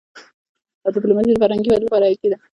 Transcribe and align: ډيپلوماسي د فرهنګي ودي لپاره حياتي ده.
ډيپلوماسي 0.95 1.31
د 1.33 1.37
فرهنګي 1.41 1.69
ودي 1.69 1.85
لپاره 1.85 2.05
حياتي 2.07 2.27
ده. 2.31 2.37